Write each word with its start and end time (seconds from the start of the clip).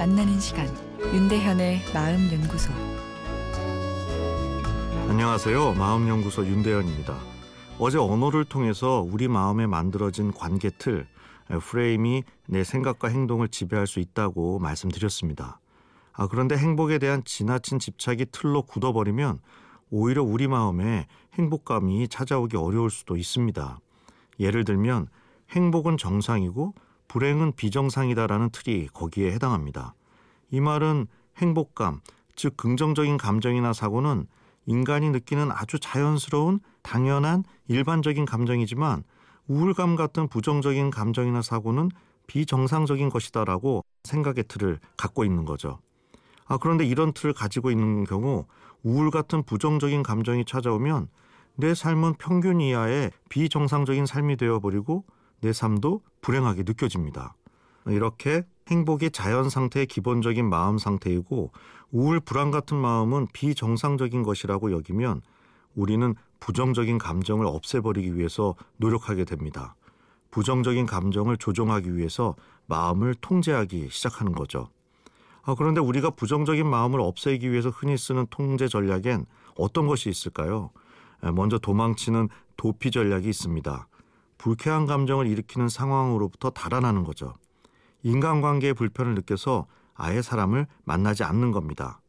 만나는 0.00 0.38
시간 0.38 0.68
윤대현의 1.12 1.80
마음 1.92 2.30
연구소 2.32 2.72
안녕하세요. 5.08 5.74
마음 5.74 6.08
연구소 6.08 6.46
윤대현입니다. 6.46 7.18
어제 7.80 7.98
언어를 7.98 8.44
통해서 8.44 9.04
우리 9.06 9.26
마음에 9.26 9.66
만들어진 9.66 10.32
관계 10.32 10.70
틀, 10.70 11.08
프레임이 11.60 12.22
내 12.46 12.62
생각과 12.62 13.08
행동을 13.08 13.48
지배할 13.48 13.88
수 13.88 13.98
있다고 13.98 14.60
말씀드렸습니다. 14.60 15.58
아, 16.12 16.28
그런데 16.28 16.56
행복에 16.56 16.98
대한 16.98 17.24
지나친 17.24 17.80
집착이 17.80 18.26
틀로 18.30 18.62
굳어버리면 18.62 19.40
오히려 19.90 20.22
우리 20.22 20.46
마음에 20.46 21.08
행복감이 21.34 22.06
찾아오기 22.06 22.56
어려울 22.56 22.90
수도 22.90 23.16
있습니다. 23.16 23.80
예를 24.38 24.64
들면 24.64 25.08
행복은 25.50 25.96
정상이고 25.96 26.74
불행은 27.10 27.54
비정상이다라는 27.56 28.50
틀이 28.50 28.86
거기에 28.94 29.32
해당합니다. 29.32 29.94
이 30.52 30.60
말은 30.60 31.08
행복감, 31.38 32.02
즉 32.36 32.56
긍정적인 32.56 33.16
감정이나 33.16 33.72
사고는 33.72 34.28
인간이 34.66 35.10
느끼는 35.10 35.50
아주 35.50 35.80
자연스러운 35.80 36.60
당연한 36.82 37.42
일반적인 37.66 38.26
감정이지만 38.26 39.02
우울감 39.48 39.96
같은 39.96 40.28
부정적인 40.28 40.90
감정이나 40.90 41.42
사고는 41.42 41.90
비정상적인 42.28 43.08
것이다라고 43.08 43.84
생각의 44.04 44.44
틀을 44.46 44.78
갖고 44.96 45.24
있는 45.24 45.44
거죠. 45.44 45.80
아, 46.46 46.58
그런데 46.58 46.86
이런 46.86 47.12
틀을 47.12 47.34
가지고 47.34 47.72
있는 47.72 48.04
경우 48.04 48.46
우울 48.84 49.10
같은 49.10 49.42
부정적인 49.42 50.04
감정이 50.04 50.44
찾아오면 50.44 51.08
내 51.56 51.74
삶은 51.74 52.14
평균 52.20 52.60
이하의 52.60 53.10
비정상적인 53.30 54.06
삶이 54.06 54.36
되어버리고 54.36 55.02
내 55.40 55.52
삶도 55.52 56.02
불행하게 56.20 56.62
느껴집니다. 56.62 57.34
이렇게 57.86 58.44
행복이 58.68 59.10
자연 59.10 59.48
상태의 59.50 59.86
기본적인 59.86 60.48
마음 60.48 60.78
상태이고 60.78 61.52
우울 61.90 62.20
불안 62.20 62.50
같은 62.50 62.76
마음은 62.76 63.28
비정상적인 63.32 64.22
것이라고 64.22 64.72
여기면 64.72 65.22
우리는 65.74 66.14
부정적인 66.40 66.98
감정을 66.98 67.46
없애버리기 67.46 68.16
위해서 68.16 68.54
노력하게 68.76 69.24
됩니다. 69.24 69.74
부정적인 70.30 70.86
감정을 70.86 71.36
조종하기 71.36 71.96
위해서 71.96 72.36
마음을 72.66 73.14
통제하기 73.20 73.88
시작하는 73.90 74.32
거죠. 74.32 74.68
아, 75.42 75.54
그런데 75.56 75.80
우리가 75.80 76.10
부정적인 76.10 76.68
마음을 76.68 77.00
없애기 77.00 77.50
위해서 77.50 77.70
흔히 77.70 77.96
쓰는 77.96 78.26
통제 78.30 78.68
전략엔 78.68 79.26
어떤 79.56 79.86
것이 79.86 80.08
있을까요? 80.08 80.70
먼저 81.34 81.58
도망치는 81.58 82.28
도피 82.56 82.90
전략이 82.90 83.28
있습니다. 83.28 83.88
불쾌한 84.40 84.86
감정을 84.86 85.26
일으키는 85.26 85.68
상황으로부터 85.68 86.48
달아나는 86.48 87.04
거죠. 87.04 87.34
인간관계의 88.02 88.72
불편을 88.72 89.14
느껴서 89.14 89.66
아예 89.94 90.22
사람을 90.22 90.66
만나지 90.84 91.24
않는 91.24 91.52
겁니다. 91.52 92.00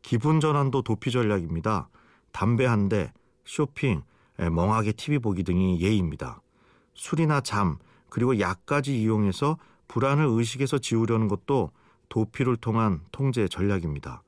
기분 0.00 0.38
전환도 0.38 0.82
도피 0.82 1.10
전략입니다. 1.10 1.88
담배 2.30 2.64
한 2.64 2.88
대, 2.88 3.12
쇼핑, 3.44 4.04
멍하게 4.36 4.92
TV 4.92 5.18
보기 5.18 5.42
등이 5.42 5.80
예입니다. 5.80 6.40
술이나 6.94 7.40
잠, 7.40 7.78
그리고 8.08 8.38
약까지 8.38 9.02
이용해서 9.02 9.58
불안을 9.88 10.26
의식에서 10.26 10.78
지우려는 10.78 11.26
것도 11.26 11.72
도피를 12.08 12.56
통한 12.56 13.00
통제 13.10 13.48
전략입니다. 13.48 14.22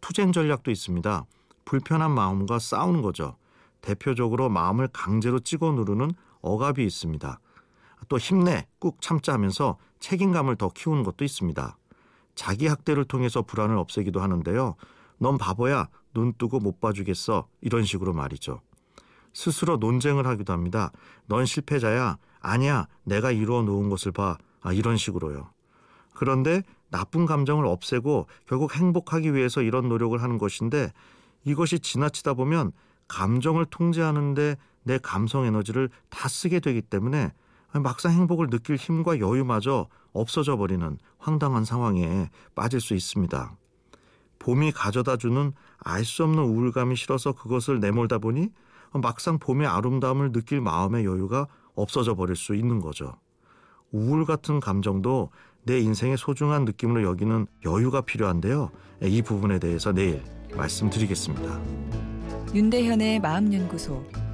투쟁 0.00 0.32
전략도 0.32 0.72
있습니다. 0.72 1.26
불편한 1.64 2.10
마음과 2.10 2.58
싸우는 2.58 3.02
거죠. 3.02 3.36
대표적으로 3.82 4.48
마음을 4.48 4.88
강제로 4.92 5.38
찍어 5.38 5.70
누르는 5.70 6.10
억압이 6.40 6.84
있습니다. 6.84 7.40
또 8.08 8.18
힘내, 8.18 8.66
꾹 8.78 9.00
참자 9.00 9.32
하면서 9.32 9.76
책임감을 10.00 10.56
더 10.56 10.68
키우는 10.68 11.02
것도 11.02 11.24
있습니다. 11.24 11.76
자기 12.34 12.66
학대를 12.66 13.04
통해서 13.04 13.42
불안을 13.42 13.76
없애기도 13.76 14.20
하는데요. 14.20 14.76
넌 15.18 15.38
바보야, 15.38 15.88
눈 16.14 16.32
뜨고 16.34 16.60
못 16.60 16.80
봐주겠어. 16.80 17.48
이런 17.60 17.84
식으로 17.84 18.12
말이죠. 18.12 18.60
스스로 19.32 19.76
논쟁을 19.76 20.26
하기도 20.26 20.52
합니다. 20.52 20.92
넌 21.26 21.46
실패자야. 21.46 22.18
아니야, 22.40 22.86
내가 23.04 23.30
이루어 23.30 23.62
놓은 23.62 23.88
것을 23.88 24.12
봐. 24.12 24.38
아, 24.60 24.72
이런 24.72 24.96
식으로요. 24.96 25.50
그런데 26.14 26.62
나쁜 26.90 27.26
감정을 27.26 27.66
없애고 27.66 28.26
결국 28.46 28.74
행복하기 28.74 29.34
위해서 29.34 29.62
이런 29.62 29.88
노력을 29.88 30.20
하는 30.20 30.38
것인데 30.38 30.92
이것이 31.44 31.78
지나치다 31.78 32.34
보면 32.34 32.72
감정을 33.06 33.66
통제하는데 33.66 34.56
내 34.82 34.98
감성 34.98 35.44
에너지를 35.44 35.90
다 36.08 36.28
쓰게 36.28 36.60
되기 36.60 36.82
때문에 36.82 37.32
막상 37.82 38.12
행복을 38.12 38.48
느낄 38.50 38.76
힘과 38.76 39.20
여유마저 39.20 39.88
없어져 40.12 40.56
버리는 40.56 40.98
황당한 41.18 41.64
상황에 41.64 42.30
빠질 42.54 42.80
수 42.80 42.94
있습니다. 42.94 43.56
봄이 44.38 44.72
가져다 44.72 45.16
주는 45.16 45.52
알 45.78 46.04
수 46.04 46.24
없는 46.24 46.42
우울감이 46.42 46.96
싫어서 46.96 47.32
그것을 47.32 47.80
내몰다 47.80 48.18
보니 48.18 48.48
막상 48.92 49.38
봄의 49.38 49.66
아름다움을 49.66 50.32
느낄 50.32 50.60
마음의 50.60 51.04
여유가 51.04 51.46
없어져 51.74 52.14
버릴 52.14 52.36
수 52.36 52.54
있는 52.54 52.80
거죠. 52.80 53.14
우울 53.92 54.24
같은 54.24 54.60
감정도 54.60 55.30
내 55.64 55.78
인생의 55.78 56.16
소중한 56.16 56.64
느낌으로 56.64 57.02
여기는 57.02 57.46
여유가 57.64 58.00
필요한데요. 58.00 58.70
이 59.02 59.22
부분에 59.22 59.58
대해서 59.58 59.92
내일 59.92 60.22
말씀드리겠습니다. 60.56 61.60
윤대현의 62.54 63.20
마음연구소 63.20 64.27